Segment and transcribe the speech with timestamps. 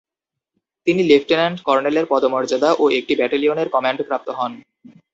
[0.87, 4.51] তিনি লেফট্যানেন্ট কর্নেলের পদমর্যাদা ও একটি ব্যাটেলিয়নের কম্যান্ড প্রাপ্ত হন।